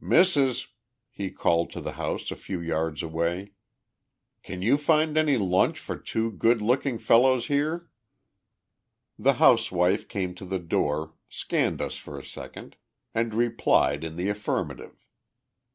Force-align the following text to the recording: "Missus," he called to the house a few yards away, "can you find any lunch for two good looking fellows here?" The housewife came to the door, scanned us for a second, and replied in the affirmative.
"Missus," 0.00 0.68
he 1.10 1.28
called 1.30 1.70
to 1.72 1.80
the 1.82 1.92
house 2.00 2.30
a 2.30 2.34
few 2.36 2.62
yards 2.62 3.02
away, 3.02 3.52
"can 4.42 4.62
you 4.62 4.78
find 4.78 5.18
any 5.18 5.36
lunch 5.36 5.78
for 5.78 5.98
two 5.98 6.30
good 6.30 6.62
looking 6.62 6.96
fellows 6.96 7.48
here?" 7.48 7.90
The 9.18 9.34
housewife 9.34 10.08
came 10.08 10.34
to 10.36 10.46
the 10.46 10.58
door, 10.58 11.12
scanned 11.28 11.82
us 11.82 11.98
for 11.98 12.18
a 12.18 12.24
second, 12.24 12.76
and 13.14 13.34
replied 13.34 14.02
in 14.02 14.16
the 14.16 14.30
affirmative. 14.30 15.04